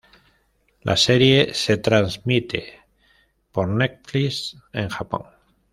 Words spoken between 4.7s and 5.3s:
en Japón.